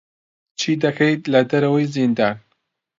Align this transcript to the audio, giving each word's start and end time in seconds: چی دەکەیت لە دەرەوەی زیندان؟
چی 0.59 0.71
دەکەیت 0.83 1.21
لە 1.33 1.41
دەرەوەی 1.49 1.91
زیندان؟ 1.95 2.37